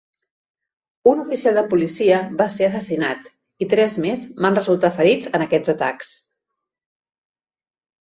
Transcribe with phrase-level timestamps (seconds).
[1.11, 3.29] Un oficial de policia va ser assassinat
[3.67, 6.15] i tres més van resultar ferits en aquests atacs.